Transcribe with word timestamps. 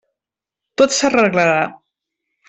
Tot 0.81 0.95
s'arreglarà. 0.99 1.59